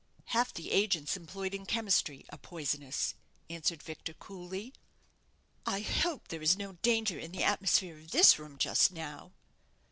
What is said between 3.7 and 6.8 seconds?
Victor, coolly. "I hope there is no